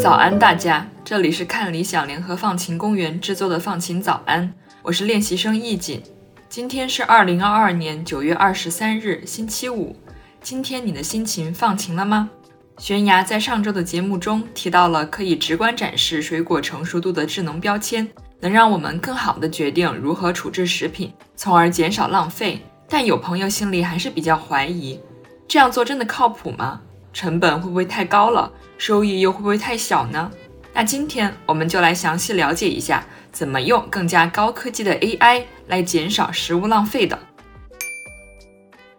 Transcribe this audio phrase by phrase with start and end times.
[0.00, 0.86] 早安，大家！
[1.04, 6.02] 这里是看理想联合放晴公园制作的放晴早安，我是练习生易锦。
[6.48, 9.96] 今天是二零二二年九月二十三日，星期五。
[10.42, 12.30] 今天你的心情放晴了吗？
[12.78, 18.08] 悬崖在上周的节目中提到了可以直观展示水果成熟度的智能标签，
[18.40, 22.60] 能让我们更好的决定如何处置食品，从而减少浪费。
[22.88, 25.00] 但有朋友心里还是比较怀疑，
[25.48, 26.80] 这样做真的靠谱吗？
[27.12, 28.52] 成本会不会太高了？
[28.76, 30.30] 收益又会不会太小呢？
[30.72, 37.16] 那今天我们就来详细了解一下，怎么用更加高科技的 AI 来减少食物浪费的。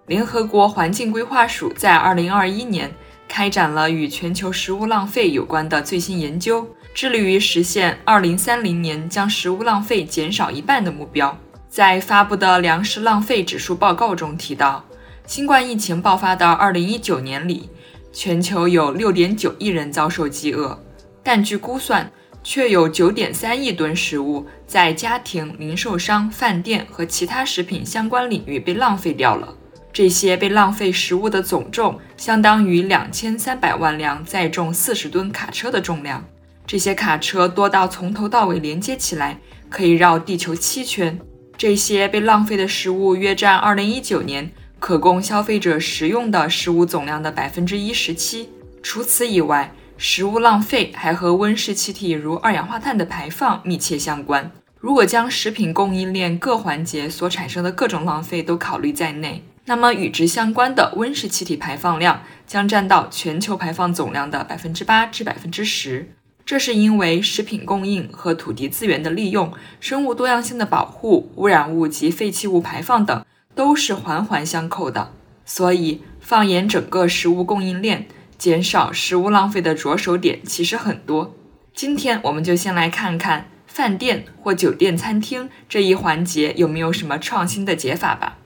[0.07, 2.91] 联合国环境规划署在2021年
[3.27, 11.37] 开展了与全球食物浪费有关的最新研究，致力于实现2030年将食物浪费减少一半的目标。
[11.67, 14.85] 在发布的粮食浪费指数报告中提到，
[15.27, 17.69] 新冠疫情爆发的2019年里。
[18.17, 20.81] 全球有六点九亿人遭受饥饿，
[21.21, 22.09] 但据估算，
[22.41, 29.53] 却有九点三亿吨食物在家庭、零售商、饭店和其他食品相关领域被浪费掉了。
[29.95, 36.21] 这些被浪费食物的总重相当于两千三百万辆载重四十吨卡车的重量。
[36.67, 41.17] 这些卡车多到从头到尾连接起来可以绕地球七圈。
[41.55, 44.51] 这些被浪费的食物约占二零一九年。
[44.77, 48.49] 可供消费者食用的食物总量的百分之一十七。
[48.83, 54.51] 除此以外，食物浪费还和温室气体如二氧化碳的排放密切相关。
[54.77, 66.11] 如果将食品供应链各环节所产生的各种浪费都考虑在内，那么与之相关的温室气体排放量将占到全球排放总量的百分之八至百分之十。
[66.45, 73.25] 这是因为食品供应和土地资源的利用、生物多样性的保护、污染物及废弃物排放等。
[73.55, 75.13] 都是环环相扣的，
[75.45, 78.05] 所以放眼整个食物供应链，
[78.37, 81.33] 减少食物浪费的着手点其实很多。
[81.73, 88.39] 今天我们就先来看看饭店或酒店餐厅这一环节有没有什么创新的解法吧。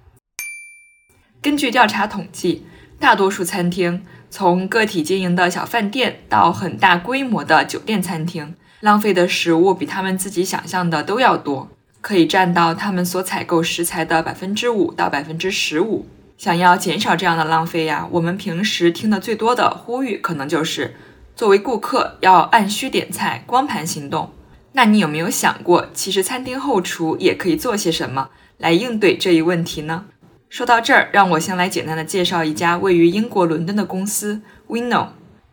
[1.41, 2.66] 根据调查统计，
[3.00, 11.69] 大多数餐厅，从个体经营的小饭店到很大规模的酒店餐厅，浪费的食物比他们自己想象的都要多。
[12.01, 16.05] 可以占到他们所采购食材的百分之五到百分之十五。
[16.38, 20.95] 想要减少这样的浪费呀，我们平时听的最多的呼吁，可能就是
[21.35, 24.31] 作为顾客要按需点菜，光盘行动。
[24.73, 30.05] 那你有没有想过，其实餐厅后厨也可以做些什么来应对这一问题呢？
[30.49, 35.09] 说到这儿，让我先来简单的介绍一家位于英国伦敦的公司 Winnow。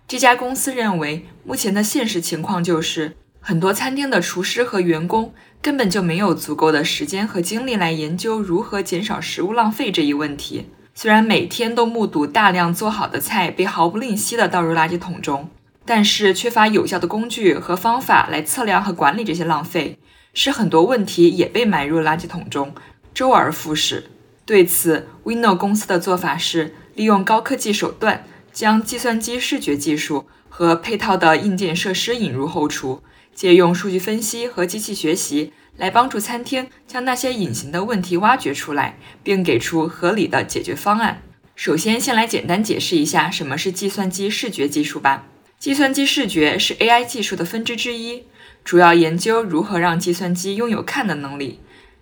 [0.09, 3.15] 这家公司认为，目前的现实情况就是。
[3.39, 10.67] 很多餐厅的厨师和员工根本就没有足够的时间和精力来研究如何减少食物浪费这一问题。
[10.97, 15.49] 虽然每天都目睹大量做好的菜被毫不吝惜地倒入垃圾桶中，
[15.85, 20.01] 但是缺乏有效的工具和方法来测量和管理这些浪费，
[20.35, 22.75] 使很多问题也被埋入垃圾桶中，
[23.15, 24.11] 周而复始。
[24.47, 33.03] 对此，Winno 公司的做法是利用高科技手段，将计算机视觉技术和配套的硬件设施引入后厨。
[33.35, 41.21] 借用数据分析和机器学习来帮助餐厅将那些隐形的问题挖掘出来，并给出合理的解决方案。
[41.57, 45.27] 首先，先来简单解释一下什么是计算机视觉技术吧。
[45.59, 48.23] 计算机视觉是 AI 技术的分支之一，
[48.65, 51.59] 主要研究如何让计算机拥有看的能力。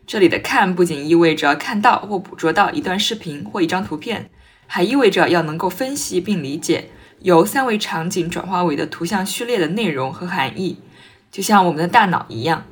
[0.06, 4.28] 这里的看不仅意味着看到或捕捉到一段视频或一张图片，
[4.66, 10.78] 还意味着要能够分析并理解由三维场景转化为的图像序列的内容和含义。
[11.30, 12.66] 就像我们的大脑一样，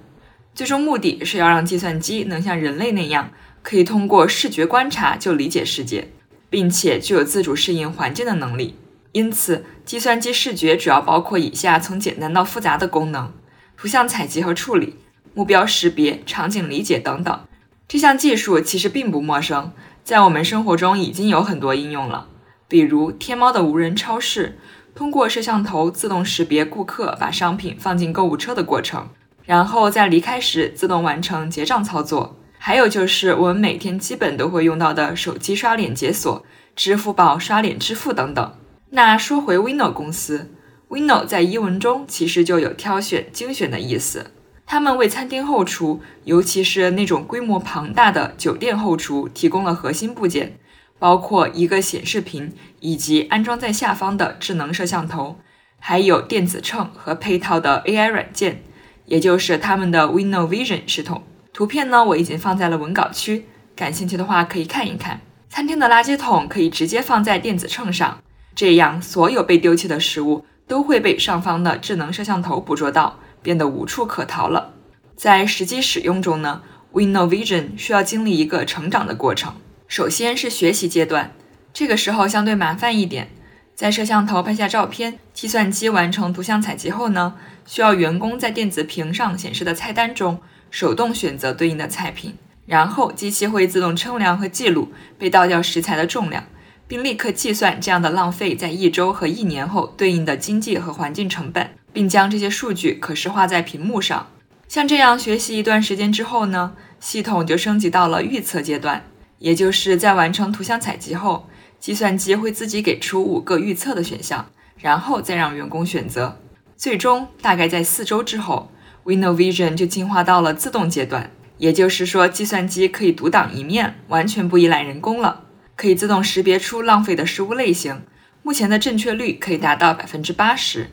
[0.55, 3.31] 最终目的是要让计算机能像人类那样，
[3.63, 6.09] 可以通过视觉观察就理解世界，
[6.51, 8.77] 并且具有自主适应环境的能力。
[9.13, 13.33] 因此，计算机视觉主要包括以下从简单到复杂的功能：
[13.77, 14.97] 图像采集和处理、
[15.35, 17.41] 目标识别、场景理解等等。
[17.89, 22.29] 这项技术其实并不陌生，在我们生活中已经有很多应用了，
[22.69, 24.59] 比如天猫的无人超市。
[24.95, 29.09] 通过摄像头自动识别顾客把商品放进购物车的过程，
[29.45, 32.39] 然后在离开时自动完成结账操作。
[32.59, 36.45] 还有就是我们每天基本都会用到的手机刷脸解锁、
[36.77, 38.55] 支付宝刷脸支付等等。
[38.91, 40.53] 那说回 Winno 公司
[40.91, 44.31] ，Winno 在英文中其实就有挑选、精选的意思。
[44.73, 50.57] 他们为餐厅后厨，尤其是那种规模庞大的酒店后厨，提供了核心部件。
[50.99, 55.37] 包括一个显示屏以及安装在下方的智能摄像头，
[55.79, 58.63] 还有电子秤和配套的 AI 软件，
[59.05, 61.23] 也就是他们的 Window Vision 系统。
[61.53, 63.45] 图片呢，我已经放在了文稿区，
[63.77, 65.21] 感兴趣的话可以看一看。
[65.51, 68.23] 餐厅的垃圾桶可以直接放在电子秤上，
[68.55, 74.75] 这样所有被丢弃的食物都会被上方的智能摄像头捕捉到，变得无处可逃了。
[75.17, 76.63] 在实际使用中呢
[76.93, 79.55] ，WinnoVision 需要经历一个成长的过程。
[79.87, 81.33] 首先是学习阶段，
[81.73, 83.29] 这个时候相对麻烦一点。
[83.75, 87.35] 在摄像头拍下照片，计算机完成图像采集后呢，
[87.67, 90.41] 需要员工在电子屏上显示的菜单中
[90.71, 92.37] 手动选择对应的菜品。
[92.65, 96.45] 然后机器会自动称量和记录被倒掉食材的重量，
[96.87, 104.29] 并立刻计算这样的浪费在一周和一年后对应的经济和环境成本，并将这些数据可视化在屏幕上。
[104.69, 109.05] 像这样学习一段时间之后呢，系统就升级到了预测阶段，
[109.39, 111.49] 也就是在完成图像采集后，
[111.79, 114.47] 计算机会自己给出五个预测的选项，
[114.79, 116.39] 然后再让员工选择。
[116.77, 118.73] 最终大概在四周之后
[119.05, 121.31] ，WinnoVision 就进化到了自动阶段。
[121.59, 125.43] 也就是说，计算机可以独当一面，完全不依赖人工了，
[125.77, 128.03] 可以自动识别出浪费的食物类型。
[128.43, 130.91] 目前的正确率可以达到百分之八十，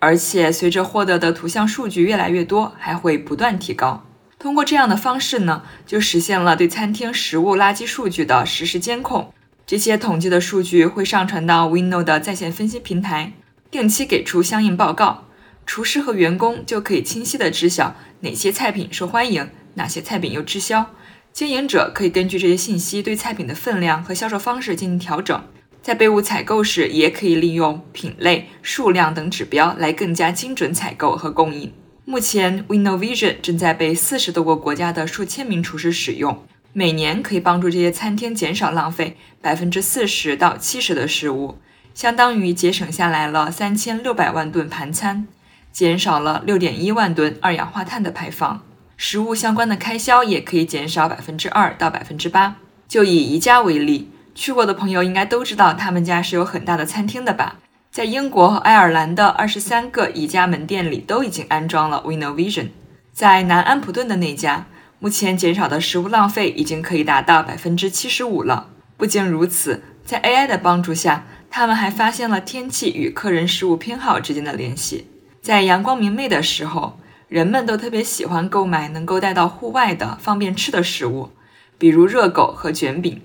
[0.00, 4.04] 而且随着获得的图像数据越来越多，还会不断提高。
[4.38, 9.32] 通过这样的方式呢，就实现了对餐厅食物垃圾数据的实时监控。
[9.66, 13.34] 这些统计的数据会上传到 Winno 的在线分析平台，
[13.70, 15.26] 定期给出相应报告。
[15.66, 19.50] 厨师和员工就可以清晰地知晓哪些菜品受欢迎。
[19.74, 20.86] 哪些菜品又滞销？
[21.32, 25.40] 经营者可以根据这些信息对菜品的分量和销售方式进行调整。
[25.82, 31.72] 在备物采购时，也可以利用品类、数量等指标来更加精准采购和供应。
[32.04, 41.56] 目前，WinnoVision 正在被四十多个国家的数千名厨师使用，每年可以帮助这些餐厅减少浪费百分之四十到七十的食物，
[41.94, 45.26] 相当于节省下来了三千六百万顿盘餐，
[45.72, 48.60] 减少了六点一万吨二氧化碳的排放。
[48.96, 52.56] 食物相关的开销也可以减少百分之二到百分之八。
[52.86, 57.56] 就以宜家为例，去过的朋友应该都知道，他们家是有很大的餐厅的吧？
[57.90, 62.68] 在英国和爱尔兰的二十三个宜家门店里都已经安装了 WinnoVision。
[63.12, 64.66] 在南安普顿的那家，
[64.98, 68.68] 目前减少的食物浪费已经可以达到百分之七十五了。
[68.96, 75.08] 不仅如此，在 AI 的帮助下，他们还发现了天气与客人食物偏好之间的联系。
[75.42, 76.98] 在阳光明媚的时候。
[77.30, 81.30] 人们都特别喜欢购买能够带到户外的方便吃的食物，
[81.78, 83.22] 比如热狗和卷饼。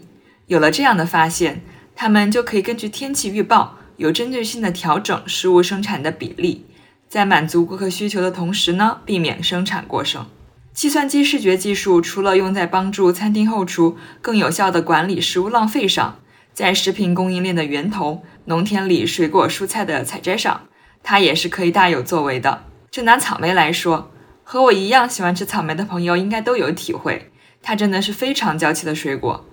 [0.48, 1.62] 有了这样的发现，
[1.96, 6.66] 他们就可以根据天气预报，有针对性的调整食物生产的比例，
[7.10, 10.26] 在满足顾客需求的同时呢，避免生产过剩。
[10.72, 16.20] 计算机视觉技术除了用在帮助餐厅后厨更有效地管理食物浪费上，
[16.54, 20.68] 在食品供应链的源头——农田里水果蔬菜的采摘上，
[21.02, 22.66] 它也是可以大有作为的。
[22.92, 24.12] 就拿草莓来说，
[24.44, 27.32] 和我一样喜欢吃草莓的朋友应该都有体会，
[27.64, 29.46] 它真的是非常娇气的水果，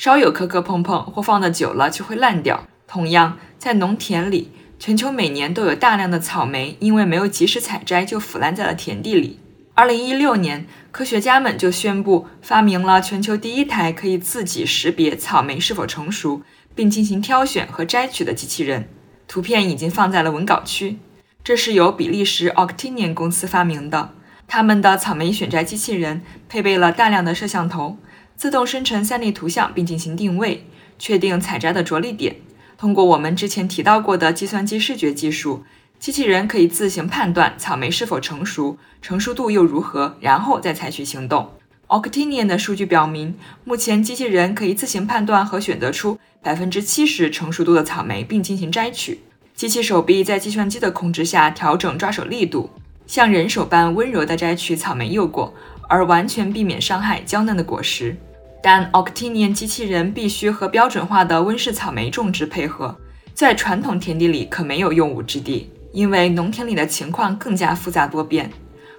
[0.00, 2.66] 稍有磕磕碰碰或放的久了就会烂掉。
[2.86, 9.38] 同样，在农田里，全球每年都有大量的草莓因为没有及时采摘就腐烂在了田地里。
[9.74, 16.40] 二零一六年，科学家们就宣布发明了全球第一台可以自己识别草莓是否成熟，
[16.74, 18.88] 并进行挑选和摘取的机器人。
[19.28, 20.96] 图片已经放在了文稿区。
[21.44, 24.14] 这是由比利时 Octinian 公司发明的。
[24.48, 27.98] 他们的草莓选摘机器人配备了大量的摄像头，
[28.40, 30.64] 自动生成 3D 图像并进行定位，
[30.98, 32.36] 确定采摘的着力点。
[32.78, 35.62] 通过我们之前提到过的计算机视觉技术，
[35.98, 41.50] 机器人可以自行判断草莓是否成熟，成熟度又如何，然后再采取行动。
[41.88, 49.20] Octinian 的数据表明，目前机器人可以自行判断和选择出百分之七十成熟度的草莓，并进行摘取。
[49.54, 52.70] 机器手臂在计算机的控制下调整抓手力度，
[53.06, 55.52] 像人手般温柔地摘取草莓幼果，
[55.90, 58.16] 而完全避免伤害娇嫩的果实。
[58.62, 62.96] 但 Octinian 机器人必须和标准化的温室草莓种植配合，
[63.32, 68.50] 在传统田地里可没有用武之地，因为农田里的情况更加复杂多变，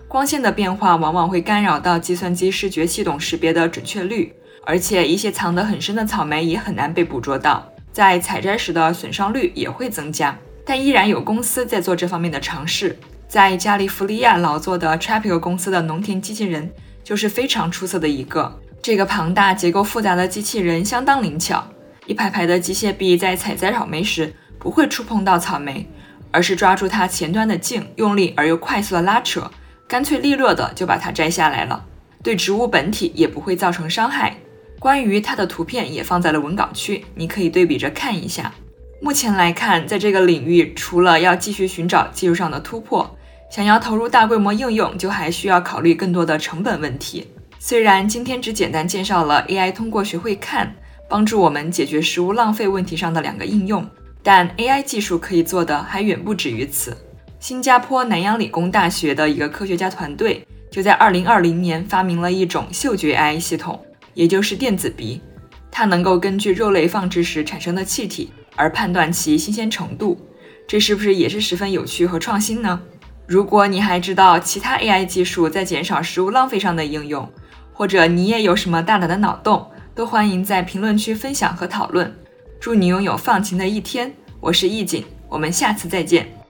[0.07, 4.33] 光线的变化往往会干扰到计算机视觉系统识别的准确率，
[4.65, 10.37] 而且一些藏得很深的草莓也很难被捕捉到，在采摘时的损伤率也会增加。
[10.65, 12.97] 但依然有公司在做这方面的尝试。
[13.27, 16.69] 在加利福尼亚劳作的 Trapio 公司的农田机器人
[17.01, 18.59] 就是非常出色的一个。
[18.81, 21.63] 这个庞大、结构复杂的机器人相当灵巧，
[22.07, 25.87] 一排排的机械臂在采摘草莓时不会触碰到草莓，
[26.31, 29.51] 而是抓住它前端的茎，用力而又快速的拉扯，
[29.87, 31.85] 干脆利落的就把它摘下来了，
[32.23, 34.35] 对植物本体也不会造成伤害。
[34.79, 38.51] 关于它的图片也放在了文稿区，你可以对比着看一下。
[38.99, 43.15] 目前来看，在这个领域，除了要继续寻找技术上的突破，
[43.51, 47.27] 想要投入大规模应用，就还需要考虑更多的成本问题。
[47.63, 50.75] 虽然今天只简单介绍了 AI 通过学会看，
[51.07, 53.87] 帮助我们解决食物浪费问题上的两个应用，
[54.23, 56.97] 但 AI 技术可以做的还远不止于此。
[57.39, 63.79] 新加坡南洋理工大学的一个科学家团队就在2020年发明了一种嗅觉 AI 系统，
[64.15, 65.21] 也就是电子鼻，
[65.69, 70.19] 它能够根据肉类放置时产生的气体而判断其新鲜程度。
[70.67, 72.81] 这是不是也是十分有趣和创新呢？
[73.27, 77.31] 如果你还知道其他 AI 技术在减少食物浪费上的应用，
[77.73, 82.13] 或者你也有什么大胆的脑洞，都欢迎在评论区分享和讨论。
[82.59, 84.13] 祝你拥有放晴的一天！
[84.39, 86.40] 我是易景，我们下次再见。